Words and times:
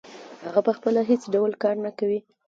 هغه 0.45 0.61
پخپله 0.67 1.01
هېڅ 1.09 1.21
ډول 1.33 1.51
کار 1.63 1.75
نه 1.85 1.91
کوي 1.99 2.19